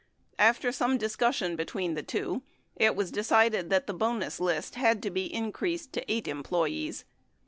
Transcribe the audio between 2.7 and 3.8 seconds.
it was decided